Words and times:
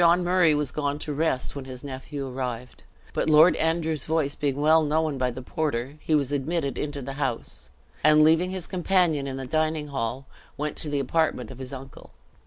Sir 0.01 0.05
John 0.05 0.23
Murray 0.23 0.55
was 0.55 0.71
gone 0.71 0.97
to 0.97 1.13
rest 1.13 1.55
when 1.55 1.65
his 1.65 1.83
nephew 1.83 2.27
arrived, 2.27 2.85
but 3.13 3.29
Lord 3.29 3.55
Andrew's 3.57 4.03
voice 4.05 4.33
being 4.33 4.59
well 4.59 4.81
known 4.81 5.19
by 5.19 5.29
the 5.29 5.43
porter, 5.43 5.99
he 5.99 6.15
was 6.15 6.31
admitted 6.31 6.75
into 6.75 7.03
the 7.03 7.13
house; 7.21 7.69
and 8.03 8.23
leaving 8.23 8.49
his 8.49 8.65
companion 8.65 9.27
in 9.27 9.37
the 9.37 9.45
dining 9.45 9.89
hall, 9.89 10.25
went 10.57 10.75
to 10.77 10.89
the 10.89 10.97
apartment 10.99 11.51
of 11.51 11.59
his 11.59 11.71
uncle. 11.71 12.09